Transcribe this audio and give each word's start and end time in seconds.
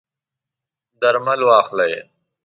درمل 1.01 1.39
واخلئ 1.49 1.93